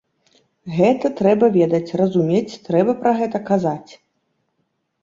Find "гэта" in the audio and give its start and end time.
0.77-1.11, 3.21-3.47